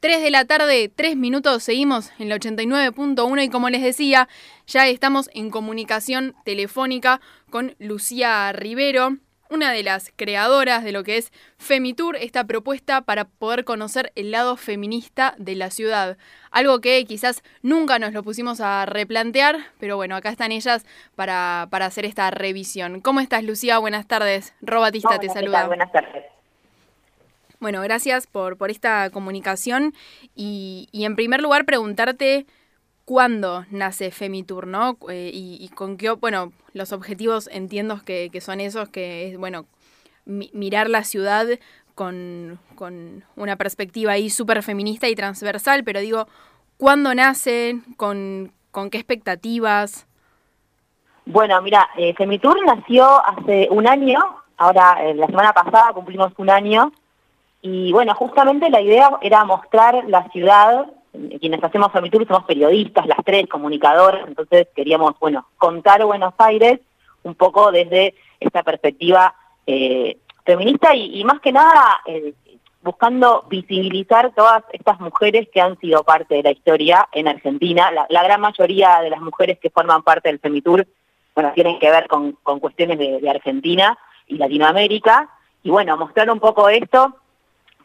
3 0.00 0.22
de 0.22 0.30
la 0.30 0.44
tarde, 0.44 0.92
3 0.94 1.16
minutos, 1.16 1.64
seguimos 1.64 2.12
en 2.20 2.28
la 2.28 2.36
89.1 2.36 3.44
y 3.44 3.48
como 3.48 3.68
les 3.68 3.82
decía, 3.82 4.28
ya 4.68 4.86
estamos 4.86 5.28
en 5.34 5.50
comunicación 5.50 6.36
telefónica 6.44 7.20
con 7.50 7.74
Lucía 7.80 8.52
Rivero, 8.52 9.16
una 9.50 9.72
de 9.72 9.82
las 9.82 10.12
creadoras 10.14 10.84
de 10.84 10.92
lo 10.92 11.02
que 11.02 11.16
es 11.16 11.32
Femitour, 11.56 12.14
esta 12.14 12.44
propuesta 12.44 13.00
para 13.00 13.24
poder 13.24 13.64
conocer 13.64 14.12
el 14.14 14.30
lado 14.30 14.56
feminista 14.56 15.34
de 15.36 15.56
la 15.56 15.70
ciudad. 15.70 16.16
Algo 16.52 16.80
que 16.80 17.04
quizás 17.04 17.42
nunca 17.62 17.98
nos 17.98 18.12
lo 18.12 18.22
pusimos 18.22 18.60
a 18.60 18.86
replantear, 18.86 19.56
pero 19.80 19.96
bueno, 19.96 20.14
acá 20.14 20.30
están 20.30 20.52
ellas 20.52 20.86
para, 21.16 21.66
para 21.70 21.86
hacer 21.86 22.04
esta 22.04 22.30
revisión. 22.30 23.00
¿Cómo 23.00 23.18
estás, 23.18 23.42
Lucía? 23.42 23.78
Buenas 23.78 24.06
tardes. 24.06 24.54
Robatista 24.60 25.18
te 25.18 25.28
saluda. 25.28 25.66
Buenas 25.66 25.90
tardes. 25.90 26.24
Bueno, 27.60 27.80
gracias 27.82 28.26
por, 28.26 28.56
por 28.56 28.70
esta 28.70 29.10
comunicación 29.10 29.92
y, 30.34 30.88
y, 30.92 31.04
en 31.04 31.16
primer 31.16 31.40
lugar 31.42 31.64
preguntarte 31.64 32.46
cuándo 33.04 33.64
nace 33.70 34.10
Femitour, 34.10 34.66
¿no? 34.66 34.96
Eh, 35.08 35.30
y, 35.32 35.58
y, 35.60 35.68
con 35.70 35.96
qué, 35.96 36.10
bueno, 36.10 36.52
los 36.72 36.92
objetivos 36.92 37.48
entiendo 37.52 38.00
que, 38.04 38.30
que 38.30 38.40
son 38.40 38.60
esos, 38.60 38.88
que 38.90 39.28
es, 39.28 39.38
bueno, 39.38 39.66
mi, 40.24 40.50
mirar 40.52 40.88
la 40.88 41.02
ciudad 41.02 41.46
con, 41.96 42.60
con 42.76 43.24
una 43.34 43.56
perspectiva 43.56 44.12
ahí 44.12 44.30
súper 44.30 44.62
feminista 44.62 45.08
y 45.08 45.16
transversal, 45.16 45.82
pero 45.82 45.98
digo, 45.98 46.28
¿cuándo 46.76 47.12
nace? 47.12 47.80
¿Con, 47.96 48.52
con 48.70 48.88
qué 48.88 48.98
expectativas? 48.98 50.06
Bueno, 51.26 51.60
mira, 51.60 51.88
eh, 51.96 52.14
Femitour 52.14 52.64
nació 52.64 53.04
hace 53.26 53.66
un 53.70 53.88
año, 53.88 54.18
ahora 54.56 54.96
eh, 55.02 55.14
la 55.14 55.26
semana 55.26 55.52
pasada 55.52 55.92
cumplimos 55.92 56.32
un 56.36 56.50
año, 56.50 56.92
y 57.62 57.92
bueno, 57.92 58.14
justamente 58.14 58.70
la 58.70 58.80
idea 58.80 59.10
era 59.20 59.44
mostrar 59.44 60.04
la 60.06 60.28
ciudad, 60.30 60.86
quienes 61.40 61.62
hacemos 61.62 61.90
Femitour 61.90 62.26
somos 62.26 62.44
periodistas, 62.44 63.06
las 63.06 63.18
tres, 63.24 63.48
comunicadoras, 63.48 64.28
entonces 64.28 64.68
queríamos, 64.74 65.18
bueno, 65.18 65.46
contar 65.56 66.04
Buenos 66.04 66.34
Aires 66.38 66.80
un 67.24 67.34
poco 67.34 67.72
desde 67.72 68.14
esta 68.38 68.62
perspectiva 68.62 69.34
eh, 69.66 70.18
feminista 70.44 70.94
y, 70.94 71.24
más 71.24 71.40
que 71.40 71.50
nada 71.50 72.00
eh, 72.06 72.32
buscando 72.80 73.44
visibilizar 73.48 74.32
todas 74.34 74.62
estas 74.72 75.00
mujeres 75.00 75.48
que 75.52 75.60
han 75.60 75.76
sido 75.80 76.04
parte 76.04 76.36
de 76.36 76.44
la 76.44 76.52
historia 76.52 77.08
en 77.12 77.26
Argentina. 77.26 77.90
La, 78.08 78.22
gran 78.22 78.40
mayoría 78.40 79.00
de 79.00 79.10
las 79.10 79.20
mujeres 79.20 79.58
que 79.58 79.70
forman 79.70 80.04
parte 80.04 80.28
del 80.28 80.38
Femitour, 80.38 80.86
bueno, 81.34 81.52
tienen 81.54 81.78
que 81.80 81.90
ver 81.90 82.06
con, 82.06 82.32
cuestiones 82.60 82.98
de 82.98 83.28
Argentina 83.28 83.98
y 84.28 84.36
Latinoamérica. 84.36 85.28
Y 85.64 85.70
bueno, 85.70 85.96
mostrar 85.96 86.30
un 86.30 86.38
poco 86.38 86.68
esto 86.68 87.16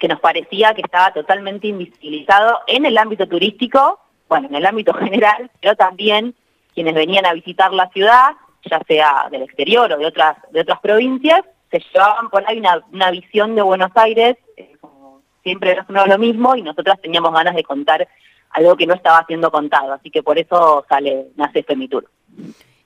que 0.03 0.09
nos 0.09 0.19
parecía 0.19 0.73
que 0.73 0.81
estaba 0.81 1.13
totalmente 1.13 1.65
invisibilizado 1.65 2.59
en 2.67 2.85
el 2.85 2.97
ámbito 2.97 3.25
turístico, 3.25 4.01
bueno, 4.27 4.49
en 4.49 4.55
el 4.55 4.65
ámbito 4.65 4.93
general, 4.99 5.49
pero 5.61 5.77
también 5.77 6.35
quienes 6.73 6.93
venían 6.93 7.25
a 7.25 7.31
visitar 7.31 7.71
la 7.71 7.87
ciudad, 7.87 8.31
ya 8.69 8.81
sea 8.85 9.29
del 9.31 9.43
exterior 9.43 9.93
o 9.93 9.97
de 9.97 10.05
otras, 10.05 10.35
de 10.51 10.59
otras 10.59 10.81
provincias, 10.81 11.39
se 11.71 11.79
llevaban 11.79 12.29
por 12.29 12.45
ahí 12.45 12.59
una, 12.59 12.83
una 12.91 13.11
visión 13.11 13.55
de 13.55 13.61
Buenos 13.61 13.91
Aires, 13.95 14.35
eh, 14.57 14.75
como 14.81 15.21
siempre 15.41 15.77
no 15.87 16.03
es 16.03 16.09
lo 16.09 16.17
mismo, 16.17 16.53
y 16.57 16.63
nosotras 16.63 16.99
teníamos 16.99 17.31
ganas 17.31 17.55
de 17.55 17.63
contar 17.63 18.05
algo 18.49 18.75
que 18.75 18.85
no 18.85 18.95
estaba 18.95 19.23
siendo 19.25 19.51
contado, 19.51 19.93
así 19.93 20.11
que 20.11 20.21
por 20.21 20.37
eso 20.37 20.85
sale, 20.89 21.27
nace 21.37 21.63
Femitur. 21.63 22.09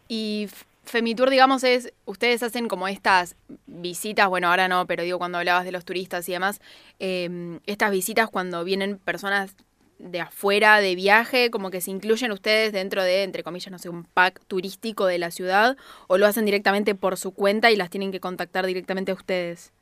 Y 0.08 0.50
Femitur, 0.88 1.30
digamos, 1.30 1.63
es, 1.63 1.93
ustedes 2.05 2.43
hacen 2.43 2.67
como 2.67 2.88
estas 2.88 3.35
visitas, 3.66 4.27
bueno, 4.30 4.49
ahora 4.49 4.67
no, 4.67 4.85
pero 4.88 5.03
digo 5.03 5.19
cuando 5.19 5.38
hablabas 5.38 5.66
de 5.66 5.71
los 5.71 5.85
turistas 5.85 6.27
y 6.30 6.31
demás, 6.31 6.61
eh, 6.99 7.59
estas 7.66 7.91
visitas 7.91 8.30
cuando 8.30 8.63
vienen 8.63 8.97
personas 8.97 9.55
de 9.99 10.21
afuera 10.21 10.80
de 10.80 10.95
viaje, 10.95 11.49
como 11.49 11.71
que 11.71 11.81
se 11.81 11.91
incluyen 11.91 12.31
ustedes 12.31 12.71
dentro 12.71 13.03
de, 13.03 13.23
entre 13.23 13.43
comillas, 13.43 13.71
no 13.71 13.80
sé, 13.80 13.89
un 13.89 14.03
pack 14.03 14.41
turístico 14.45 15.05
de 15.05 15.17
la 15.17 15.31
ciudad, 15.31 15.75
o 16.08 16.17
lo 16.17 16.25
hacen 16.25 16.45
directamente 16.45 16.95
por 16.95 17.17
su 17.17 17.33
cuenta 17.33 17.71
y 17.71 17.76
las 17.76 17.89
tienen 17.89 18.11
que 18.11 18.20
contactar 18.20 18.65
directamente 18.65 19.11
a 19.11 19.15
ustedes. 19.15 19.73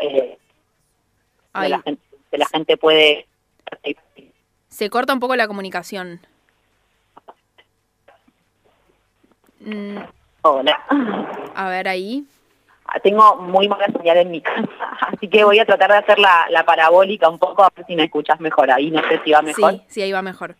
Eh, 0.00 0.38
de 1.60 1.68
la, 1.68 1.80
gente, 1.80 2.02
de 2.30 2.38
la 2.38 2.46
gente 2.46 2.76
puede... 2.76 3.26
Se 4.68 4.90
corta 4.90 5.14
un 5.14 5.20
poco 5.20 5.36
la 5.36 5.48
comunicación. 5.48 6.20
Mm. 9.68 9.98
Hola. 10.42 10.80
A 11.54 11.68
ver 11.68 11.88
ahí. 11.88 12.24
Tengo 13.02 13.36
muy 13.36 13.68
mala 13.68 13.86
señal 13.86 14.16
en 14.16 14.30
mi 14.30 14.40
casa, 14.40 14.66
así 15.00 15.28
que 15.28 15.44
voy 15.44 15.58
a 15.58 15.66
tratar 15.66 15.90
de 15.90 15.98
hacer 15.98 16.18
la, 16.18 16.46
la 16.48 16.64
parabólica 16.64 17.28
un 17.28 17.38
poco, 17.38 17.62
a 17.62 17.70
ver 17.76 17.84
si 17.86 17.94
me 17.94 18.04
escuchas 18.04 18.40
mejor. 18.40 18.70
Ahí 18.70 18.90
no 18.90 19.02
sé 19.08 19.20
si 19.24 19.32
va 19.32 19.42
mejor. 19.42 19.72
Sí, 19.72 19.82
sí, 19.88 20.02
ahí 20.02 20.12
va 20.12 20.22
mejor. 20.22 20.56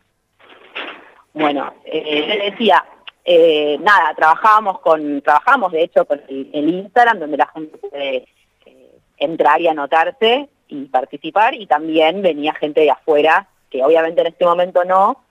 Bueno, 1.32 1.72
eh, 1.84 2.50
decía, 2.50 2.84
eh, 3.24 3.78
nada, 3.80 4.12
trabajábamos 4.14 4.80
con, 4.80 5.22
trabajamos 5.22 5.72
de 5.72 5.84
hecho 5.84 6.04
con 6.04 6.20
el, 6.28 6.50
el 6.52 6.68
Instagram, 6.68 7.20
donde 7.20 7.36
la 7.38 7.46
gente 7.46 7.78
puede 7.78 8.26
eh, 8.66 8.98
entrar 9.16 9.60
y 9.60 9.68
anotarse 9.68 10.50
y 10.68 10.84
participar, 10.86 11.54
y 11.54 11.66
también 11.66 12.20
venía 12.20 12.52
gente 12.54 12.82
de 12.82 12.90
afuera, 12.90 13.48
que 13.70 13.82
obviamente 13.82 14.20
en 14.20 14.26
este 14.26 14.44
momento 14.44 14.84
no, 14.84 15.22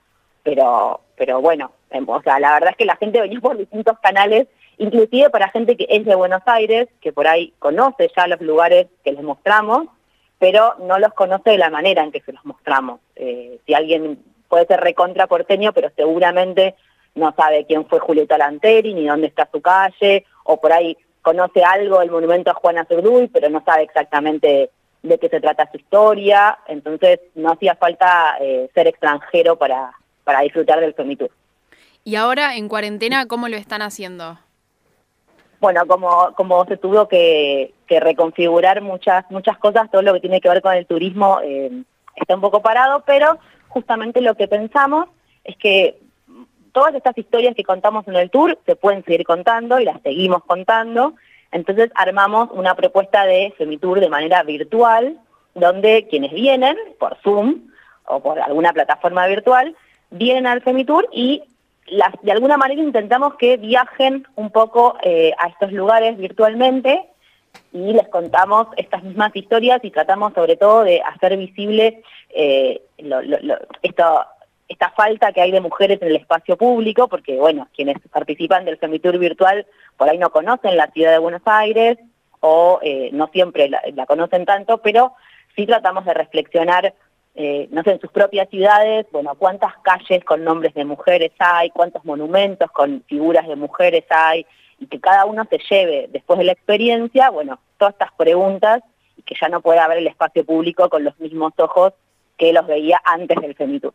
pero, 0.42 1.00
pero 1.16 1.40
bueno, 1.40 1.72
o 2.06 2.22
sea, 2.22 2.38
la 2.38 2.54
verdad 2.54 2.70
es 2.70 2.76
que 2.76 2.84
la 2.84 2.96
gente 2.96 3.20
venía 3.20 3.40
por 3.40 3.56
distintos 3.56 3.98
canales, 4.00 4.48
inclusive 4.78 5.30
para 5.30 5.48
gente 5.48 5.76
que 5.76 5.86
es 5.88 6.04
de 6.04 6.14
Buenos 6.14 6.42
Aires, 6.46 6.88
que 7.00 7.12
por 7.12 7.26
ahí 7.26 7.52
conoce 7.58 8.10
ya 8.16 8.26
los 8.26 8.40
lugares 8.40 8.86
que 9.04 9.12
les 9.12 9.22
mostramos, 9.22 9.88
pero 10.38 10.74
no 10.80 10.98
los 10.98 11.12
conoce 11.14 11.50
de 11.50 11.58
la 11.58 11.70
manera 11.70 12.02
en 12.02 12.12
que 12.12 12.20
se 12.20 12.32
los 12.32 12.44
mostramos. 12.44 13.00
Eh, 13.16 13.58
si 13.66 13.74
alguien 13.74 14.22
puede 14.48 14.66
ser 14.66 14.80
recontra 14.80 15.26
porteño, 15.26 15.72
pero 15.72 15.90
seguramente 15.96 16.74
no 17.14 17.34
sabe 17.36 17.66
quién 17.66 17.86
fue 17.86 17.98
Julieta 17.98 18.38
Lanteri, 18.38 18.94
ni 18.94 19.06
dónde 19.06 19.26
está 19.26 19.48
su 19.50 19.60
calle, 19.60 20.24
o 20.44 20.60
por 20.60 20.72
ahí 20.72 20.96
conoce 21.22 21.62
algo 21.64 21.98
del 21.98 22.10
monumento 22.10 22.50
a 22.50 22.54
Juana 22.54 22.86
Zurduy, 22.86 23.28
pero 23.28 23.50
no 23.50 23.62
sabe 23.64 23.82
exactamente 23.82 24.70
de 25.02 25.18
qué 25.18 25.28
se 25.28 25.40
trata 25.40 25.70
su 25.70 25.76
historia, 25.76 26.58
entonces 26.66 27.20
no 27.34 27.52
hacía 27.52 27.74
falta 27.74 28.36
eh, 28.40 28.68
ser 28.74 28.86
extranjero 28.86 29.56
para, 29.56 29.92
para 30.24 30.40
disfrutar 30.40 30.80
del 30.80 30.94
Femitur. 30.94 31.30
Y 32.08 32.16
ahora 32.16 32.56
en 32.56 32.70
cuarentena, 32.70 33.26
¿cómo 33.26 33.48
lo 33.48 33.58
están 33.58 33.82
haciendo? 33.82 34.38
Bueno, 35.60 35.86
como, 35.86 36.32
como 36.36 36.64
se 36.64 36.78
tuvo 36.78 37.06
que, 37.06 37.74
reconfigurar 37.86 38.80
muchas, 38.80 39.30
muchas 39.30 39.58
cosas, 39.58 39.90
todo 39.90 40.00
lo 40.00 40.14
que 40.14 40.20
tiene 40.20 40.40
que 40.40 40.48
ver 40.48 40.62
con 40.62 40.72
el 40.72 40.86
turismo 40.86 41.40
eh, 41.44 41.70
está 42.16 42.34
un 42.34 42.40
poco 42.40 42.62
parado, 42.62 43.02
pero 43.04 43.36
justamente 43.68 44.22
lo 44.22 44.36
que 44.36 44.48
pensamos 44.48 45.10
es 45.44 45.58
que 45.58 45.98
todas 46.72 46.94
estas 46.94 47.18
historias 47.18 47.54
que 47.54 47.62
contamos 47.62 48.08
en 48.08 48.16
el 48.16 48.30
tour 48.30 48.58
se 48.64 48.74
pueden 48.74 49.04
seguir 49.04 49.26
contando 49.26 49.78
y 49.78 49.84
las 49.84 50.00
seguimos 50.00 50.42
contando, 50.44 51.12
entonces 51.52 51.90
armamos 51.94 52.48
una 52.52 52.74
propuesta 52.74 53.26
de 53.26 53.52
Femitour 53.58 54.00
de 54.00 54.08
manera 54.08 54.42
virtual, 54.44 55.20
donde 55.54 56.06
quienes 56.08 56.32
vienen 56.32 56.78
por 56.98 57.18
Zoom 57.22 57.68
o 58.06 58.20
por 58.22 58.40
alguna 58.40 58.72
plataforma 58.72 59.26
virtual, 59.26 59.76
vienen 60.08 60.46
al 60.46 60.62
Femitour 60.62 61.06
y 61.12 61.42
de 62.22 62.32
alguna 62.32 62.56
manera 62.56 62.82
intentamos 62.82 63.34
que 63.36 63.56
viajen 63.56 64.26
un 64.36 64.50
poco 64.50 64.96
eh, 65.02 65.32
a 65.38 65.48
estos 65.48 65.72
lugares 65.72 66.16
virtualmente 66.18 67.08
y 67.72 67.92
les 67.92 68.08
contamos 68.08 68.68
estas 68.76 69.02
mismas 69.02 69.34
historias 69.34 69.80
y 69.82 69.90
tratamos 69.90 70.32
sobre 70.34 70.56
todo 70.56 70.84
de 70.84 71.00
hacer 71.02 71.36
visible 71.36 72.02
eh, 72.30 72.82
esta 73.82 74.90
falta 74.96 75.32
que 75.32 75.40
hay 75.40 75.50
de 75.50 75.60
mujeres 75.60 76.00
en 76.02 76.08
el 76.08 76.16
espacio 76.16 76.56
público, 76.56 77.08
porque 77.08 77.36
bueno, 77.36 77.68
quienes 77.74 77.96
participan 78.10 78.64
del 78.64 78.78
Femitour 78.78 79.18
virtual 79.18 79.66
por 79.96 80.08
ahí 80.08 80.18
no 80.18 80.30
conocen 80.30 80.76
la 80.76 80.90
ciudad 80.90 81.12
de 81.12 81.18
Buenos 81.18 81.42
Aires 81.46 81.98
o 82.40 82.78
eh, 82.82 83.10
no 83.12 83.28
siempre 83.28 83.68
la 83.68 84.06
conocen 84.06 84.44
tanto, 84.44 84.78
pero 84.78 85.14
sí 85.56 85.66
tratamos 85.66 86.04
de 86.04 86.14
reflexionar 86.14 86.94
eh, 87.40 87.68
no 87.70 87.84
sé, 87.84 87.92
en 87.92 88.00
sus 88.00 88.10
propias 88.10 88.48
ciudades, 88.50 89.06
bueno, 89.12 89.36
cuántas 89.36 89.72
calles 89.84 90.24
con 90.24 90.42
nombres 90.42 90.74
de 90.74 90.84
mujeres 90.84 91.30
hay, 91.38 91.70
cuántos 91.70 92.04
monumentos 92.04 92.68
con 92.72 93.04
figuras 93.06 93.46
de 93.46 93.54
mujeres 93.54 94.04
hay, 94.10 94.44
y 94.80 94.86
que 94.88 94.98
cada 94.98 95.24
uno 95.24 95.46
se 95.48 95.60
lleve 95.70 96.08
después 96.10 96.36
de 96.40 96.46
la 96.46 96.52
experiencia, 96.52 97.30
bueno, 97.30 97.60
todas 97.76 97.94
estas 97.94 98.10
preguntas, 98.14 98.82
y 99.16 99.22
que 99.22 99.36
ya 99.40 99.48
no 99.48 99.60
pueda 99.60 99.84
haber 99.84 99.98
el 99.98 100.08
espacio 100.08 100.44
público 100.44 100.88
con 100.88 101.04
los 101.04 101.16
mismos 101.20 101.52
ojos 101.58 101.92
que 102.36 102.52
los 102.52 102.66
veía 102.66 103.00
antes 103.04 103.40
del 103.40 103.54
Femitur. 103.54 103.94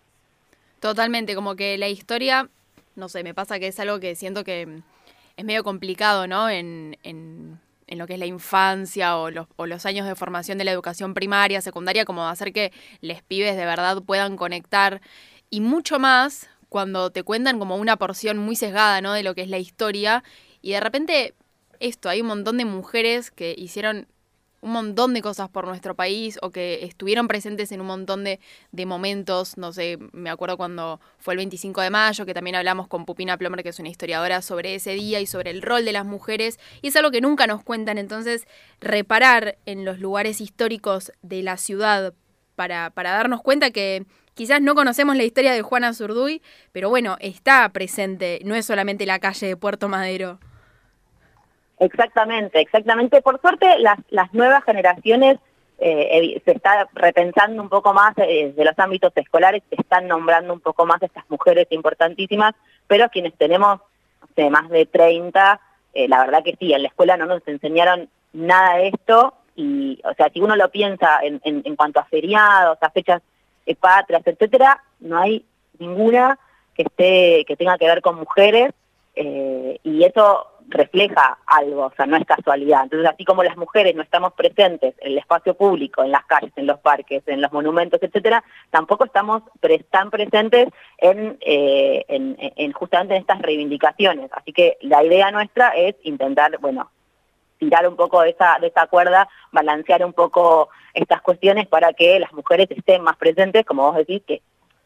Totalmente, 0.80 1.36
como 1.36 1.58
que 1.58 1.78
la 1.78 1.90
historia, 1.90 2.48
no 2.96 3.10
sé, 3.10 3.26
me 3.26 3.34
pasa 3.34 3.60
que 3.60 3.68
es 3.68 3.80
algo 3.82 4.00
que 4.00 4.16
siento 4.16 4.46
que 4.46 4.80
es 5.36 5.44
medio 5.44 5.66
complicado, 5.66 6.28
¿no? 6.28 6.48
En 7.88 7.98
lo 7.98 8.08
que 8.08 8.14
es 8.14 8.20
la 8.20 8.26
infancia 8.26 9.18
o 9.18 9.30
los, 9.32 9.86
años 9.86 10.08
de 10.08 10.16
formación 10.16 10.58
de 10.58 10.64
la 10.64 10.72
educación 10.72 11.14
primaria, 11.14 11.62
secundaria, 11.62 12.06
como 12.06 12.28
hacer 12.28 12.54
que 12.54 12.72
les 13.02 13.24
pibes 13.24 13.56
de 13.56 13.66
verdad 13.66 14.02
puedan 14.04 14.38
conectar 14.38 15.02
y 15.50 15.62
mucho 15.62 16.00
más 16.00 16.50
cuando 16.70 17.12
te 17.12 17.24
cuentan 17.24 17.60
como 17.60 17.76
una 17.76 17.98
porción 17.98 18.38
muy 18.38 18.56
sesgada, 18.56 19.02
¿no? 19.02 19.14
De 19.14 19.24
lo 19.24 19.36
que 19.36 19.42
es 19.44 19.50
la 19.50 19.60
historia 19.60 20.24
y 20.62 20.72
de 20.72 20.80
repente 20.80 21.36
esto, 21.80 22.10
hay 22.10 22.22
un 22.22 22.28
montón 22.28 22.58
de 22.58 22.66
mujeres 22.66 23.30
que 23.30 23.54
hicieron 23.58 24.08
un 24.64 24.72
montón 24.72 25.14
de 25.14 25.22
cosas 25.22 25.50
por 25.50 25.68
nuestro 25.68 25.94
país 25.94 26.40
o 26.42 26.50
que 26.50 26.86
estuvieron 26.86 27.28
presentes 27.28 27.72
en 27.74 27.82
un 27.82 27.88
montón 27.88 28.24
de, 28.24 28.40
de 28.72 28.86
momentos. 28.86 29.58
No 29.58 29.74
sé, 29.74 30.00
me 30.14 30.30
acuerdo 30.30 30.56
cuando 30.56 31.02
fue 31.20 31.34
el 31.34 31.40
25 31.40 31.82
de 31.82 31.90
mayo, 31.90 32.26
que 32.26 32.34
también 32.34 32.56
hablamos 32.56 32.88
con 32.88 33.06
Pupina 33.06 33.38
Plomer, 33.38 33.62
que 33.62 33.70
es 33.70 33.80
una 33.80 33.90
historiadora, 33.90 34.42
sobre 34.42 34.76
ese 34.76 34.94
día 34.94 35.20
y 35.20 35.28
sobre 35.28 35.52
el 35.52 35.62
rol 35.62 35.84
de 35.84 35.92
las 35.92 36.06
mujeres. 36.06 36.60
Y 36.82 36.88
es 36.88 36.96
algo 36.96 37.12
que 37.12 37.20
nunca 37.20 37.46
nos 37.46 37.62
cuentan. 37.62 37.98
Entonces, 37.98 38.48
reparar 38.80 39.58
en 39.66 39.84
los 39.84 40.00
lugares 40.00 40.40
históricos 40.40 41.12
de 41.22 41.44
la 41.44 41.58
ciudad 41.58 42.14
para, 42.56 42.90
para 42.92 43.12
darnos 43.12 43.42
cuenta 43.42 43.72
que 43.72 44.06
quizás 44.34 44.62
no 44.62 44.76
conocemos 44.76 45.18
la 45.18 45.24
historia 45.24 45.52
de 45.52 45.62
Juana 45.62 45.94
Zurduy, 45.94 46.42
pero 46.72 46.88
bueno, 46.90 47.18
está 47.20 47.68
presente, 47.70 48.40
no 48.46 48.56
es 48.56 48.66
solamente 48.66 49.06
la 49.06 49.20
calle 49.20 49.48
de 49.48 49.58
Puerto 49.58 49.90
Madero. 49.90 50.40
Exactamente, 51.80 52.60
exactamente. 52.60 53.22
Por 53.22 53.42
suerte, 53.42 53.80
las, 53.80 53.98
las 54.10 54.34
nuevas 54.34 54.64
generaciones 54.64 55.40
eh, 55.80 56.42
se 56.46 56.52
está 56.52 56.88
repensando 56.94 57.62
un 57.62 57.68
poco 57.68 57.94
más 57.94 58.14
eh, 58.18 58.54
de 58.56 58.66
los 58.66 58.78
ámbitos 58.80 59.12
escolares, 59.16 59.64
se 59.70 59.82
están 59.82 60.08
nombrando 60.08 60.54
un 60.54 60.62
poco 60.62 60.86
más 60.86 61.02
estas 61.02 61.30
mujeres 61.30 61.68
importantísimas, 61.72 62.54
pero 62.88 63.10
quienes 63.10 63.34
tenemos 63.34 63.82
más 64.50 64.70
de 64.70 64.86
30, 64.86 65.60
eh, 65.94 66.08
la 66.08 66.22
verdad 66.26 66.44
que 66.44 66.56
sí, 66.58 66.74
en 66.74 66.84
la 66.84 66.88
escuela 66.88 67.18
no 67.18 67.26
nos 67.26 67.46
enseñaron 67.48 68.10
nada 68.32 68.78
de 68.78 68.88
esto 68.88 69.34
y, 69.56 70.00
o 70.06 70.14
sea, 70.14 70.30
si 70.30 70.42
uno 70.42 70.56
lo 70.56 70.70
piensa 70.72 71.20
en, 71.22 71.42
en, 71.44 71.76
cuanto 71.76 72.00
a 72.00 72.06
feriados, 72.06 72.78
a 72.82 72.90
fechas 72.90 73.22
patrias, 73.80 74.24
etcétera, 74.26 74.82
no 75.02 75.20
hay 75.20 75.46
ninguna 75.80 76.40
que 76.76 76.84
esté 76.84 77.46
que 77.46 77.56
tenga 77.56 77.78
que 77.78 77.88
ver 77.88 78.02
con 78.02 78.16
mujeres 78.16 78.74
eh, 79.16 79.80
y 79.84 80.04
eso 80.04 80.48
refleja 80.70 81.38
algo, 81.46 81.86
o 81.86 81.94
sea, 81.96 82.06
no 82.06 82.18
es 82.18 82.26
casualidad. 82.26 82.84
Entonces, 82.84 83.10
así 83.10 83.26
como 83.26 83.44
las 83.44 83.58
mujeres 83.58 83.96
no 83.96 84.02
estamos 84.02 84.34
presentes 84.34 84.96
en 85.00 85.12
el 85.14 85.18
espacio 85.18 85.54
público, 85.56 86.04
en 86.04 86.12
las 86.12 86.26
calles, 86.26 86.52
en 86.56 86.68
los 86.68 86.80
parques, 86.80 87.24
en 87.28 87.42
los 87.42 87.52
monumentos, 87.52 88.02
etcétera, 88.02 88.44
tampoco 88.70 89.06
estamos 89.06 89.44
tan 89.90 90.10
presentes 90.10 90.70
en, 90.98 91.38
eh, 91.42 92.06
en, 92.08 92.72
justamente 92.74 93.16
en 93.16 93.22
estas 93.22 93.42
reivindicaciones. 93.42 94.30
Así 94.34 94.54
que 94.54 94.78
la 94.82 95.04
idea 95.04 95.32
nuestra 95.32 95.70
es 95.70 95.96
intentar, 96.04 96.58
bueno, 96.60 96.92
tirar 97.60 97.88
un 97.88 97.96
poco 97.96 98.22
de 98.22 98.32
esa, 98.32 98.58
de 98.60 98.68
esa 98.68 98.88
cuerda, 98.88 99.28
balancear 99.52 100.06
un 100.06 100.14
poco 100.14 100.70
estas 100.94 101.22
cuestiones 101.22 101.68
para 101.68 101.94
que 101.94 102.20
las 102.20 102.34
mujeres 102.34 102.68
estén 102.72 103.02
más 103.02 103.18
presentes, 103.18 103.66
como 103.66 103.84
vos 103.84 103.96
decís, 103.96 104.22
que 104.28 104.42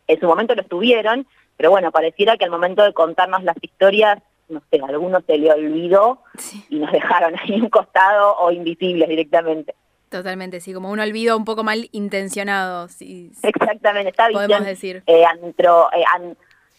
en 0.07 0.19
su 0.19 0.27
momento 0.27 0.55
lo 0.55 0.61
estuvieron, 0.61 1.27
pero 1.57 1.71
bueno, 1.71 1.91
pareciera 1.91 2.37
que 2.37 2.45
al 2.45 2.51
momento 2.51 2.83
de 2.83 2.93
contarnos 2.93 3.43
las 3.43 3.57
historias, 3.61 4.19
no 4.49 4.61
sé, 4.71 4.79
a 4.81 4.85
algunos 4.87 5.23
se 5.25 5.37
le 5.37 5.51
olvidó 5.51 6.23
y 6.69 6.79
nos 6.79 6.91
dejaron 6.91 7.35
ahí 7.39 7.59
un 7.59 7.69
costado 7.69 8.37
o 8.37 8.51
invisibles 8.51 9.09
directamente. 9.09 9.75
Totalmente, 10.09 10.61
sí, 10.61 10.73
como 10.73 10.89
un 10.89 10.99
olvido 10.99 11.35
un 11.35 11.43
poco 11.43 11.63
mal 11.63 11.89
intencionado. 11.91 12.87
Sí, 12.87 13.31
Exactamente, 13.43 14.09
está 14.09 14.29
bien. 14.29 14.39
Podemos 14.39 14.65
decir. 14.65 15.03
Eh, 15.05 15.25
antro, 15.25 15.89
eh, 15.91 16.05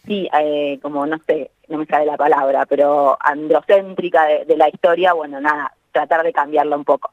sí, 0.05 0.27
eh, 0.39 0.79
como 0.81 1.05
no 1.05 1.19
sé, 1.27 1.51
no 1.67 1.77
me 1.77 1.85
sale 1.85 2.05
la 2.05 2.17
palabra, 2.17 2.65
pero 2.65 3.17
androcéntrica 3.19 4.25
de, 4.25 4.57
la 4.57 4.67
historia, 4.67 5.13
bueno, 5.13 5.39
nada, 5.39 5.73
tratar 5.91 6.23
de 6.23 6.33
cambiarla 6.33 6.75
un 6.75 6.85
poco. 6.85 7.11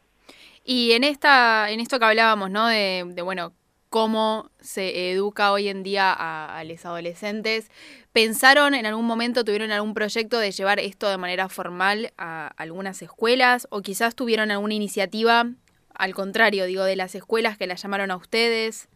Y 0.64 0.92
en 0.92 1.04
esta, 1.04 1.70
en 1.70 1.80
esto 1.80 1.98
que 1.98 2.06
hablábamos, 2.06 2.50
¿no? 2.50 2.66
De, 2.66 3.04
de 3.06 3.22
bueno, 3.22 3.52
cómo 3.88 4.50
se 4.60 5.12
educa 5.12 5.52
hoy 5.52 5.68
en 5.68 5.82
día 5.82 6.14
a, 6.16 6.62
los 6.64 6.84
adolescentes. 6.84 7.70
¿Pensaron 8.12 8.74
en 8.74 8.86
algún 8.86 9.06
momento, 9.06 9.44
tuvieron 9.44 9.70
algún 9.70 9.94
proyecto 9.94 10.38
de 10.38 10.50
llevar 10.50 10.80
esto 10.80 11.08
de 11.08 11.18
manera 11.18 11.48
formal 11.48 12.12
a 12.18 12.48
algunas 12.56 13.02
escuelas 13.02 13.68
o 13.70 13.82
quizás 13.82 14.14
tuvieron 14.14 14.50
alguna 14.50 14.74
iniciativa, 14.74 15.46
al 15.94 16.14
contrario, 16.14 16.66
digo, 16.66 16.84
de 16.84 16.96
las 16.96 17.14
escuelas 17.14 17.56
que 17.56 17.66
la 17.66 17.74
llamaron 17.74 18.10
a 18.10 18.16
ustedes? 18.16 18.88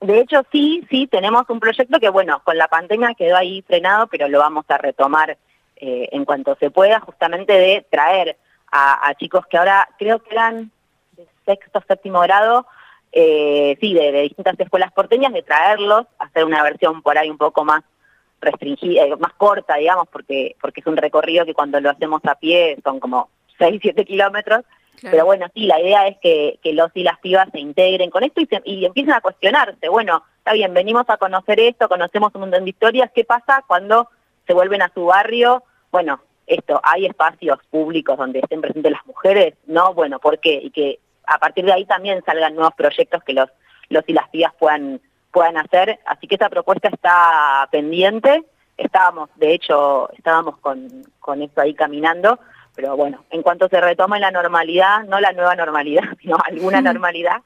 De 0.00 0.20
hecho, 0.20 0.42
sí, 0.50 0.84
sí, 0.90 1.06
tenemos 1.06 1.48
un 1.48 1.60
proyecto 1.60 2.00
que, 2.00 2.08
bueno, 2.08 2.42
con 2.44 2.58
la 2.58 2.66
pandemia 2.66 3.14
quedó 3.16 3.36
ahí 3.36 3.62
frenado, 3.62 4.08
pero 4.08 4.26
lo 4.26 4.40
vamos 4.40 4.64
a 4.68 4.78
retomar 4.78 5.38
eh, 5.76 6.08
en 6.10 6.24
cuanto 6.24 6.56
se 6.56 6.70
pueda, 6.70 6.98
justamente 7.00 7.52
de 7.52 7.86
traer 7.88 8.36
a, 8.72 9.14
chicos 9.18 9.46
que 9.46 9.58
ahora 9.58 9.86
creo 9.98 10.20
que 10.22 10.30
eran 10.30 10.70
de 11.12 11.26
sexto, 11.44 11.82
séptimo 11.86 12.20
grado, 12.20 12.66
eh, 13.12 13.76
sí, 13.80 13.94
de, 13.94 14.22
distintas 14.22 14.58
escuelas 14.58 14.92
porteñas, 14.92 15.32
de 15.32 15.42
traerlos, 15.42 16.06
hacer 16.18 16.44
una 16.44 16.62
versión 16.62 17.02
por 17.02 17.18
ahí 17.18 17.28
un 17.30 17.38
poco 17.38 17.64
más 17.64 17.84
restringida, 18.40 19.04
eh, 19.04 19.16
más 19.16 19.34
corta, 19.34 19.76
digamos, 19.76 20.08
porque, 20.10 20.56
porque 20.60 20.80
es 20.80 20.86
un 20.86 20.96
recorrido 20.96 21.44
que 21.44 21.54
cuando 21.54 21.80
lo 21.80 21.90
hacemos 21.90 22.22
a 22.24 22.34
pie 22.34 22.78
son 22.82 23.00
como 23.00 23.28
6, 23.58 23.78
7 23.82 24.04
kilómetros. 24.04 24.64
Pero 25.00 25.24
bueno, 25.24 25.46
sí, 25.52 25.66
la 25.66 25.80
idea 25.80 26.06
es 26.06 26.16
que, 26.18 26.60
que 26.62 26.72
los 26.72 26.88
y 26.94 27.02
las 27.02 27.18
pibas 27.18 27.48
se 27.50 27.58
integren 27.58 28.08
con 28.08 28.22
esto 28.22 28.40
y, 28.40 28.48
y 28.64 28.84
empiecen 28.84 29.14
a 29.14 29.20
cuestionarse. 29.20 29.88
Bueno, 29.88 30.22
está 30.38 30.52
bien, 30.52 30.72
venimos 30.72 31.06
a 31.08 31.16
conocer 31.16 31.58
esto, 31.58 31.88
conocemos 31.88 32.32
un 32.34 32.42
montón 32.42 32.62
de 32.62 32.70
historias, 32.70 33.10
¿qué 33.12 33.24
pasa 33.24 33.64
cuando 33.66 34.08
se 34.46 34.54
vuelven 34.54 34.80
a 34.80 34.92
su 34.94 35.06
barrio? 35.06 35.64
Bueno, 35.90 36.20
esto, 36.46 36.80
¿hay 36.84 37.06
espacios 37.06 37.58
públicos 37.68 38.16
donde 38.16 38.38
estén 38.40 38.60
presentes 38.60 38.92
las 38.92 39.04
mujeres? 39.06 39.54
No, 39.66 39.92
bueno, 39.92 40.20
¿por 40.20 40.38
qué? 40.38 40.60
Y 40.62 40.70
que 40.70 41.00
a 41.32 41.38
partir 41.38 41.64
de 41.64 41.72
ahí 41.72 41.84
también 41.86 42.22
salgan 42.24 42.54
nuevos 42.54 42.74
proyectos 42.74 43.22
que 43.24 43.32
los, 43.32 43.48
los 43.88 44.04
y 44.06 44.12
las 44.12 44.28
pibas 44.28 44.52
puedan, 44.58 45.00
puedan 45.30 45.56
hacer. 45.56 45.98
Así 46.04 46.26
que 46.26 46.34
esa 46.34 46.50
propuesta 46.50 46.88
está 46.88 47.68
pendiente. 47.70 48.44
Estábamos, 48.76 49.30
de 49.36 49.54
hecho, 49.54 50.10
estábamos 50.12 50.58
con, 50.58 50.88
con 51.20 51.40
esto 51.42 51.60
ahí 51.60 51.74
caminando, 51.74 52.38
pero 52.74 52.96
bueno, 52.96 53.24
en 53.30 53.42
cuanto 53.42 53.68
se 53.68 53.80
retome 53.80 54.18
la 54.20 54.30
normalidad, 54.30 55.04
no 55.04 55.20
la 55.20 55.32
nueva 55.32 55.54
normalidad, 55.56 56.04
sino 56.20 56.36
alguna 56.44 56.80
normalidad, 56.80 57.42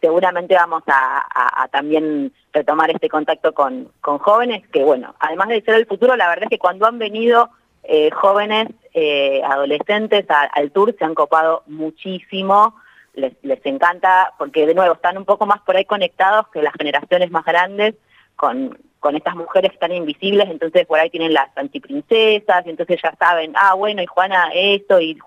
seguramente 0.00 0.54
vamos 0.54 0.82
a, 0.86 1.62
a, 1.62 1.68
también 1.68 2.32
retomar 2.52 2.90
este 2.90 3.08
contacto 3.08 3.52
con, 3.52 3.90
con 4.00 4.18
jóvenes 4.18 4.66
que, 4.68 4.84
bueno, 4.84 5.14
además 5.20 5.48
de 5.48 5.62
ser 5.62 5.74
el 5.74 5.86
futuro, 5.86 6.16
la 6.16 6.28
verdad 6.28 6.44
es 6.44 6.50
que 6.50 6.58
cuando 6.58 6.86
han 6.86 6.98
venido 6.98 7.50
eh, 7.82 8.10
jóvenes, 8.10 8.68
eh, 8.94 9.42
adolescentes 9.44 10.26
al 10.28 10.70
tour 10.72 10.94
se 10.98 11.04
han 11.04 11.14
copado 11.14 11.62
muchísimo, 11.66 12.74
les, 13.18 13.32
les 13.42 13.64
encanta 13.66 14.34
porque 14.38 14.66
de 14.66 14.74
nuevo 14.74 14.94
están 14.94 15.18
un 15.18 15.24
poco 15.24 15.46
más 15.46 15.60
por 15.62 15.76
ahí 15.76 15.84
conectados 15.84 16.48
que 16.48 16.62
las 16.62 16.72
generaciones 16.74 17.30
más 17.30 17.44
grandes 17.44 17.94
con, 18.36 18.78
con 19.00 19.16
estas 19.16 19.36
mujeres 19.36 19.78
tan 19.78 19.92
invisibles, 19.92 20.48
entonces 20.48 20.86
por 20.86 20.98
ahí 20.98 21.10
tienen 21.10 21.32
las 21.32 21.56
antiprincesas, 21.56 22.66
y 22.66 22.70
entonces 22.70 23.00
ya 23.02 23.14
saben, 23.16 23.52
ah, 23.56 23.74
bueno, 23.74 24.02
y 24.02 24.06
Juana 24.06 24.50
esto, 24.52 25.00
y 25.00 25.18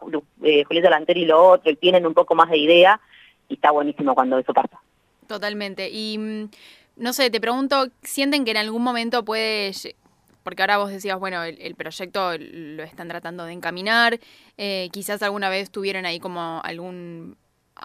eh, 0.43 0.63
Julieta 0.65 0.89
Lanteri 0.89 1.25
lo 1.25 1.51
otro, 1.51 1.71
y 1.71 1.75
tienen 1.75 2.05
un 2.05 2.13
poco 2.13 2.35
más 2.35 2.49
de 2.49 2.57
idea, 2.57 2.99
y 3.47 3.55
está 3.55 3.71
buenísimo 3.71 4.15
cuando 4.15 4.37
eso 4.37 4.53
pasa. 4.53 4.81
Totalmente. 5.27 5.89
Y 5.89 6.17
mm, 6.17 6.49
no 6.97 7.13
sé, 7.13 7.29
te 7.29 7.39
pregunto, 7.39 7.87
¿sienten 8.01 8.43
que 8.43 8.51
en 8.51 8.57
algún 8.57 8.81
momento 8.81 9.23
puede 9.23 9.71
porque 10.43 10.63
ahora 10.63 10.77
vos 10.77 10.89
decías, 10.89 11.19
bueno, 11.19 11.43
el, 11.43 11.75
proyecto 11.75 12.35
lo 12.37 12.81
están 12.81 13.07
tratando 13.07 13.45
de 13.45 13.53
encaminar, 13.53 14.19
eh, 14.57 14.89
quizás 14.91 15.21
alguna 15.21 15.49
vez 15.49 15.69
tuvieron 15.69 16.07
ahí 16.07 16.19
como 16.19 16.61
algún 16.63 17.37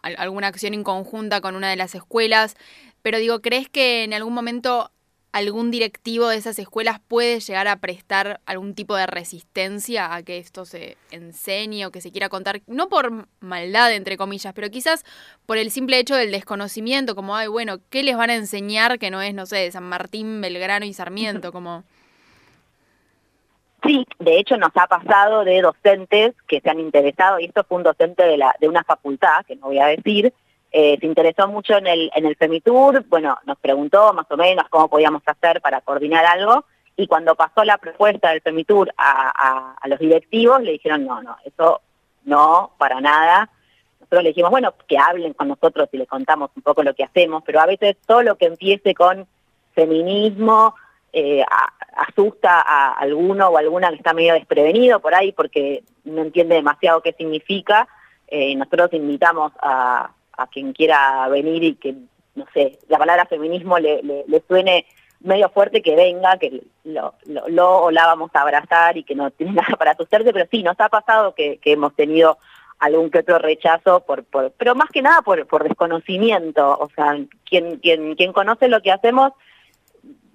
alguna 0.03 0.49
acción 0.49 0.75
en 0.75 0.85
conjunta 0.85 1.41
con 1.41 1.57
una 1.57 1.71
de 1.71 1.77
las 1.77 1.95
escuelas, 1.95 2.57
pero 3.03 3.19
digo, 3.19 3.41
¿crees 3.41 3.69
que 3.69 4.05
en 4.05 4.15
algún 4.15 4.35
momento 4.35 4.91
algún 5.37 5.71
directivo 5.71 6.29
de 6.29 6.37
esas 6.39 6.59
escuelas 6.59 6.99
puede 7.07 7.41
llegar 7.41 7.69
a 7.69 7.77
prestar 7.77 8.41
algún 8.47 8.75
tipo 8.75 8.97
de 8.97 9.07
resistencia 9.07 10.15
a 10.15 10.23
que 10.23 10.39
esto 10.39 10.65
se 10.65 10.97
enseñe 11.11 11.85
o 11.85 11.91
que 11.91 12.01
se 12.01 12.11
quiera 12.11 12.31
contar, 12.31 12.63
no 12.67 12.89
por 12.89 13.29
maldad, 13.41 13.93
entre 13.93 14.17
comillas, 14.17 14.55
pero 14.55 14.71
quizás 14.71 15.05
por 15.45 15.59
el 15.59 15.71
simple 15.71 15.99
hecho 15.99 16.15
del 16.15 16.31
desconocimiento, 16.31 17.15
como, 17.15 17.37
ay, 17.37 17.49
bueno, 17.49 17.81
¿qué 17.91 18.03
les 18.03 18.17
van 18.17 18.31
a 18.31 18.35
enseñar 18.35 18.99
que 18.99 19.11
no 19.11 19.21
es, 19.21 19.35
no 19.35 19.45
sé, 19.45 19.57
de 19.57 19.73
San 19.73 19.85
Martín, 19.85 20.41
Belgrano 20.41 20.87
y 20.87 20.95
Sarmiento? 20.95 21.53
Como... 21.57 21.85
Sí, 23.87 24.07
de 24.19 24.39
hecho 24.39 24.57
nos 24.57 24.71
ha 24.75 24.87
pasado 24.87 25.45
de 25.45 25.63
docentes 25.63 26.35
que 26.49 26.61
se 26.61 26.71
han 26.71 26.81
interesado, 26.81 27.39
y 27.39 27.45
esto 27.45 27.65
fue 27.65 27.79
un 27.79 27.85
docente 27.85 28.25
de, 28.25 28.69
una 28.69 28.83
facultad, 28.85 29.45
que 29.47 29.57
no 29.57 29.67
voy 29.67 29.79
a 29.79 29.87
decir, 29.87 30.33
eh, 30.73 30.97
se 30.99 31.07
interesó 31.07 31.47
mucho 31.47 31.77
en 31.77 31.87
el, 31.87 32.11
en 32.15 32.27
el 32.27 32.37
FEMITUR, 32.37 33.05
bueno, 33.09 33.39
nos 33.47 33.59
preguntó 33.59 34.13
más 34.13 34.27
o 34.31 34.37
menos 34.37 34.65
cómo 34.71 34.89
podíamos 34.89 35.23
hacer 35.25 35.61
para 35.61 35.81
coordinar 35.83 36.27
algo, 36.27 36.65
y 36.97 37.07
cuando 37.07 37.35
pasó 37.35 37.63
la 37.63 37.79
propuesta 37.79 38.31
del 38.31 38.41
FEMITUR 38.41 38.93
a, 38.97 39.75
a, 39.81 39.89
los 39.89 39.99
directivos, 39.99 40.61
le 40.63 40.73
dijeron, 40.73 41.05
no, 41.05 41.23
no, 41.23 41.37
eso 41.45 41.83
no, 42.25 42.73
para 42.79 43.01
nada. 43.01 43.51
Nosotros 44.01 44.23
le 44.23 44.31
dijimos, 44.31 44.51
bueno, 44.51 44.75
que 44.89 44.99
hablen 44.99 45.35
con 45.35 45.49
nosotros 45.49 45.89
y 45.93 45.99
les 45.99 46.09
contamos 46.09 46.51
un 46.57 46.63
poco 46.63 46.83
lo 46.83 46.95
que 46.95 47.05
hacemos, 47.05 47.43
pero 47.45 47.61
a 47.61 47.67
veces 47.67 47.97
todo 48.07 48.23
lo 48.23 48.37
que 48.37 48.47
empiece 48.47 48.95
con 48.95 49.27
feminismo, 49.75 50.75
eh, 51.19 51.43
asusta 51.97 52.61
a 52.61 52.93
alguno 52.93 53.49
o 53.49 53.57
alguna 53.57 53.89
que 53.89 53.97
está 53.97 54.13
medio 54.13 54.35
desprevenido 54.35 55.01
por 55.01 55.15
ahí 55.15 55.33
porque 55.33 55.83
no 56.05 56.21
entiende 56.21 56.57
demasiado 56.57 57.01
qué 57.01 57.15
significa. 57.15 57.89
Eh, 58.29 58.55
nosotros 58.55 58.93
invitamos 58.93 59.51
a, 59.63 60.11
quien 60.53 60.75
quiera 60.75 61.27
venir 61.29 61.65
y 61.65 61.75
que, 61.77 61.95
no 62.35 62.45
sé, 62.53 62.79
la 62.89 62.99
palabra 62.99 63.25
feminismo 63.25 63.79
le, 63.79 64.03
suene 64.47 64.85
medio 65.21 65.49
fuerte 65.49 65.81
que 65.81 65.97
venga, 65.97 66.37
que 66.37 66.65
lo, 66.85 67.15
lo, 67.25 67.85
o 67.85 67.91
la 67.91 68.05
vamos 68.05 68.31
a 68.35 68.43
abrazar 68.43 68.99
y 68.99 69.03
que 69.03 69.15
no 69.15 69.31
tiene 69.31 69.53
nada 69.55 69.75
para 69.79 69.93
asustarse, 69.93 70.35
pero 70.35 70.47
sí, 70.51 70.63
nos 70.63 70.79
ha 70.79 70.91
pasado 70.91 71.35
que, 71.35 71.59
hemos 71.65 71.95
tenido 71.95 72.37
algún 72.79 73.11
que 73.11 73.21
otro 73.21 73.39
rechazo, 73.39 74.01
por, 74.01 74.23
por, 74.25 74.53
pero 74.59 74.75
más 74.75 74.91
que 74.91 75.01
nada 75.01 75.23
por, 75.23 75.47
por 75.47 75.65
desconocimiento. 75.65 76.77
O 76.79 76.91
sea, 76.95 77.17
quien, 77.49 77.79
quien, 77.79 78.17
quien 78.17 78.35
conoce 78.35 78.69
lo 78.69 78.83
que 78.83 78.93
hacemos, 78.93 79.33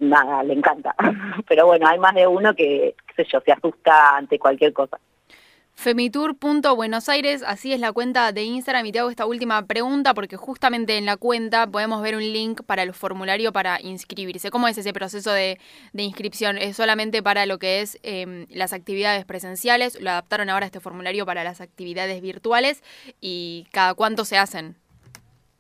nada, 0.01 0.43
le 0.43 0.53
encanta. 0.53 0.93
Pero 1.47 1.67
bueno, 1.67 1.87
hay 1.87 1.99
más 1.99 2.13
de 2.13 2.27
uno 2.27 2.53
que, 2.53 2.95
qué 3.07 3.23
sé 3.23 3.29
yo, 3.31 3.39
se 3.41 3.51
asusta 3.51 4.17
ante 4.17 4.37
cualquier 4.37 4.73
cosa. 4.73 4.99
Femitur.Buenos 5.75 7.09
Aires, 7.09 7.43
así 7.47 7.73
es 7.73 7.79
la 7.79 7.91
cuenta 7.91 8.31
de 8.33 8.43
Instagram 8.43 8.85
y 8.85 8.91
te 8.91 8.99
hago 8.99 9.09
esta 9.09 9.25
última 9.25 9.65
pregunta 9.65 10.13
porque 10.13 10.35
justamente 10.35 10.97
en 10.97 11.05
la 11.05 11.17
cuenta 11.17 11.65
podemos 11.65 12.03
ver 12.03 12.15
un 12.15 12.21
link 12.21 12.61
para 12.63 12.83
el 12.83 12.93
formulario 12.93 13.51
para 13.51 13.79
inscribirse. 13.81 14.51
¿Cómo 14.51 14.67
es 14.67 14.77
ese 14.77 14.93
proceso 14.93 15.31
de, 15.31 15.57
inscripción? 15.93 16.57
¿Es 16.57 16.75
solamente 16.75 17.23
para 17.23 17.47
lo 17.47 17.57
que 17.57 17.81
es 17.81 17.97
em, 18.03 18.45
las 18.49 18.73
actividades 18.73 19.25
presenciales? 19.25 19.99
¿Lo 19.99 20.11
adaptaron 20.11 20.49
ahora 20.49 20.67
este 20.67 20.81
formulario 20.81 21.25
para 21.25 21.43
las 21.43 21.61
actividades 21.61 22.21
virtuales? 22.21 22.83
¿Y 23.19 23.65
cada 23.71 23.95
cuánto 23.95 24.25
se 24.25 24.37
hacen? 24.37 24.75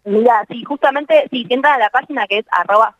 Mira, 0.03 0.45
sí, 0.49 0.63
justamente, 0.63 1.27
si 1.31 1.47
entran 1.49 1.75
a 1.75 1.79
la 1.79 1.89
página 1.89 2.27
que 2.27 2.39
es 2.39 2.45
arroba 2.51 2.95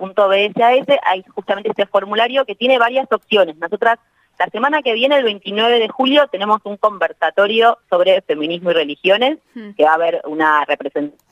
femitour.bsas, 0.00 0.98
hay 1.04 1.22
justamente 1.34 1.70
este 1.70 1.86
formulario 1.86 2.44
que 2.44 2.54
tiene 2.54 2.78
varias 2.78 3.10
opciones. 3.12 3.56
Nosotras 3.56 3.98
la 4.40 4.46
semana 4.46 4.80
que 4.80 4.94
viene, 4.94 5.16
el 5.16 5.24
29 5.24 5.78
de 5.78 5.88
julio, 5.88 6.26
tenemos 6.28 6.62
un 6.64 6.78
conversatorio 6.78 7.76
sobre 7.90 8.22
feminismo 8.22 8.70
y 8.70 8.74
religiones, 8.74 9.38
hmm. 9.54 9.72
que 9.72 9.84
va 9.84 9.90
a 9.90 9.94
haber 9.96 10.22
una 10.24 10.64
representación. 10.64 11.30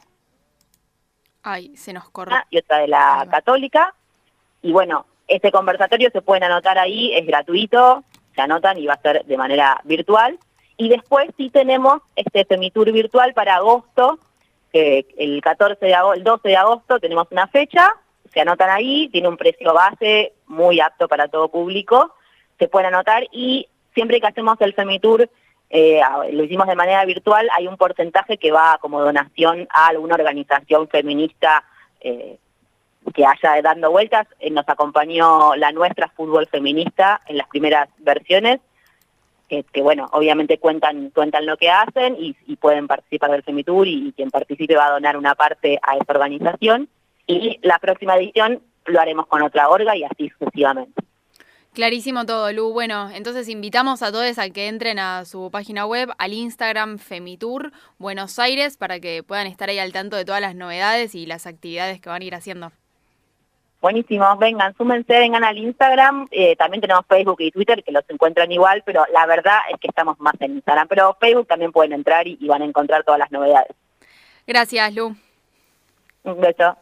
Ay, 1.42 1.74
se 1.74 1.94
nos 1.94 2.10
corre. 2.10 2.36
Y 2.50 2.58
otra 2.58 2.80
de 2.80 2.88
la 2.88 3.26
católica. 3.30 3.94
Y 4.60 4.72
bueno, 4.72 5.06
este 5.26 5.50
conversatorio 5.50 6.10
se 6.10 6.20
pueden 6.20 6.44
anotar 6.44 6.78
ahí, 6.78 7.14
es 7.14 7.26
gratuito, 7.26 8.04
se 8.34 8.42
anotan 8.42 8.76
y 8.76 8.86
va 8.86 8.94
a 8.94 9.00
ser 9.00 9.24
de 9.24 9.36
manera 9.38 9.80
virtual. 9.84 10.38
Y 10.76 10.90
después 10.90 11.30
sí 11.38 11.48
tenemos 11.48 12.02
este 12.14 12.44
Femitour 12.44 12.92
virtual 12.92 13.32
para 13.32 13.56
agosto, 13.56 14.18
que 14.70 15.06
el 15.16 15.40
14 15.40 15.82
de 15.82 15.94
agosto, 15.94 16.18
el 16.18 16.24
12 16.24 16.48
de 16.48 16.56
agosto 16.56 17.00
tenemos 17.00 17.26
una 17.30 17.46
fecha, 17.46 17.96
se 18.32 18.40
anotan 18.40 18.70
ahí, 18.70 19.08
tiene 19.08 19.28
un 19.28 19.36
precio 19.36 19.72
base 19.74 20.32
muy 20.46 20.80
apto 20.80 21.08
para 21.08 21.28
todo 21.28 21.48
público 21.48 22.14
se 22.58 22.68
pueden 22.68 22.92
anotar 22.92 23.26
y 23.32 23.68
siempre 23.94 24.20
que 24.20 24.26
hacemos 24.26 24.56
el 24.60 24.74
Femitour, 24.74 25.30
eh, 25.70 26.00
lo 26.32 26.44
hicimos 26.44 26.66
de 26.66 26.74
manera 26.74 27.04
virtual, 27.04 27.48
hay 27.52 27.66
un 27.66 27.76
porcentaje 27.76 28.38
que 28.38 28.52
va 28.52 28.78
como 28.80 29.00
donación 29.00 29.68
a 29.70 29.88
alguna 29.88 30.14
organización 30.14 30.88
feminista 30.88 31.64
eh, 32.00 32.38
que 33.14 33.24
haya 33.24 33.62
dando 33.62 33.90
vueltas. 33.90 34.26
Eh, 34.40 34.50
nos 34.50 34.68
acompañó 34.68 35.54
la 35.56 35.72
nuestra 35.72 36.08
Fútbol 36.08 36.46
Feminista 36.46 37.20
en 37.26 37.38
las 37.38 37.48
primeras 37.48 37.88
versiones, 37.98 38.60
que, 39.48 39.80
bueno, 39.80 40.10
obviamente 40.12 40.58
cuentan, 40.58 41.08
cuentan 41.08 41.46
lo 41.46 41.56
que 41.56 41.70
hacen 41.70 42.16
y, 42.18 42.34
pueden 42.56 42.86
participar 42.86 43.30
del 43.30 43.42
Femitour 43.42 43.88
y, 43.88 44.08
y 44.08 44.12
quien 44.12 44.30
participe 44.30 44.76
va 44.76 44.88
a 44.88 44.90
donar 44.90 45.16
una 45.16 45.34
parte 45.36 45.78
a 45.80 45.96
esa 45.96 46.12
organización. 46.12 46.90
Y 47.28 47.60
la 47.62 47.78
próxima 47.78 48.16
edición 48.16 48.62
lo 48.86 49.00
haremos 49.00 49.26
con 49.26 49.42
otra 49.42 49.68
orga 49.68 49.94
y 49.94 50.02
así 50.02 50.30
sucesivamente. 50.30 51.00
Clarísimo 51.74 52.24
todo, 52.24 52.50
Lu. 52.52 52.72
Bueno, 52.72 53.10
entonces 53.10 53.48
invitamos 53.48 54.02
a 54.02 54.10
todos 54.10 54.38
a 54.38 54.50
que 54.50 54.66
entren 54.66 54.98
a 54.98 55.24
su 55.26 55.50
página 55.50 55.86
web, 55.86 56.08
al 56.18 56.32
Instagram 56.32 56.98
Femitour 56.98 57.70
Buenos 57.98 58.38
Aires, 58.38 58.76
para 58.76 58.98
que 58.98 59.22
puedan 59.22 59.46
estar 59.46 59.68
ahí 59.68 59.78
al 59.78 59.92
tanto 59.92 60.16
de 60.16 60.24
todas 60.24 60.40
las 60.40 60.56
novedades 60.56 61.14
y 61.14 61.26
las 61.26 61.46
actividades 61.46 62.00
que 62.00 62.08
van 62.08 62.22
a 62.22 62.24
ir 62.24 62.34
haciendo. 62.34 62.72
Buenísimo, 63.80 64.36
vengan, 64.38 64.74
súmense, 64.76 65.12
vengan 65.12 65.44
al 65.44 65.56
Instagram, 65.56 66.26
eh, 66.32 66.56
también 66.56 66.80
tenemos 66.80 67.04
Facebook 67.06 67.40
y 67.40 67.52
Twitter 67.52 67.84
que 67.84 67.92
los 67.92 68.02
encuentran 68.08 68.50
igual, 68.50 68.82
pero 68.84 69.04
la 69.12 69.24
verdad 69.26 69.58
es 69.72 69.78
que 69.78 69.86
estamos 69.86 70.18
más 70.18 70.34
en 70.40 70.54
Instagram, 70.54 70.88
pero 70.88 71.16
Facebook 71.20 71.46
también 71.46 71.70
pueden 71.70 71.92
entrar 71.92 72.26
y 72.26 72.44
van 72.48 72.62
a 72.62 72.64
encontrar 72.64 73.04
todas 73.04 73.20
las 73.20 73.30
novedades. 73.30 73.76
Gracias, 74.48 74.94
Lu. 74.94 75.14
Un 76.24 76.40
beso. 76.40 76.76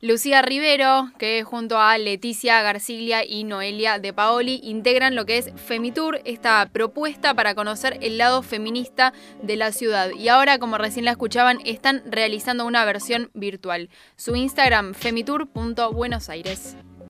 Lucía 0.00 0.42
Rivero, 0.42 1.10
que 1.18 1.42
junto 1.42 1.78
a 1.78 1.98
Leticia 1.98 2.62
Garciglia 2.62 3.24
y 3.24 3.44
Noelia 3.44 3.98
de 3.98 4.12
Paoli 4.12 4.60
integran 4.62 5.16
lo 5.16 5.26
que 5.26 5.38
es 5.38 5.50
Femitour, 5.56 6.20
esta 6.24 6.68
propuesta 6.72 7.34
para 7.34 7.54
conocer 7.54 7.98
el 8.00 8.16
lado 8.16 8.42
feminista 8.42 9.12
de 9.42 9.56
la 9.56 9.72
ciudad. 9.72 10.10
Y 10.10 10.28
ahora, 10.28 10.58
como 10.58 10.78
recién 10.78 11.04
la 11.04 11.12
escuchaban, 11.12 11.58
están 11.64 12.02
realizando 12.06 12.64
una 12.64 12.84
versión 12.84 13.30
virtual. 13.34 13.90
Su 14.16 14.36
Instagram, 14.36 14.94
femitour.buenosaires. 14.94 16.76